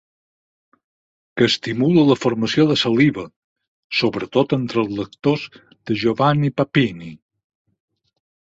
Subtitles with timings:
[1.41, 3.25] Que estimula la formació de saliva,
[3.99, 7.15] sobretot entre els lectors de Giovanni Papini.